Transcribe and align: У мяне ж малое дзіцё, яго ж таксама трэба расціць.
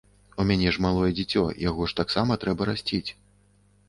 У 0.43 0.43
мяне 0.51 0.69
ж 0.77 0.81
малое 0.85 1.09
дзіцё, 1.19 1.43
яго 1.69 1.81
ж 1.91 1.97
таксама 1.99 2.37
трэба 2.45 2.61
расціць. 2.71 3.09